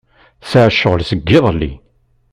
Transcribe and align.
Tesɛa 0.41 0.69
ccɣel 0.73 1.01
seg 1.09 1.19
iḍelli. 1.37 1.71